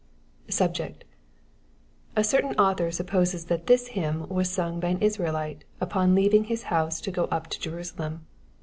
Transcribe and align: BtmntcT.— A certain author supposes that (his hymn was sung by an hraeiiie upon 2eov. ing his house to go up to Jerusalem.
BtmntcT.— 0.49 1.03
A 2.15 2.23
certain 2.23 2.55
author 2.55 2.89
supposes 2.89 3.45
that 3.45 3.69
(his 3.69 3.89
hymn 3.89 4.27
was 4.29 4.49
sung 4.49 4.79
by 4.79 4.87
an 4.87 4.99
hraeiiie 4.99 5.59
upon 5.79 6.15
2eov. 6.15 6.33
ing 6.33 6.43
his 6.45 6.63
house 6.73 6.99
to 7.01 7.11
go 7.11 7.25
up 7.25 7.45
to 7.49 7.59
Jerusalem. 7.59 8.25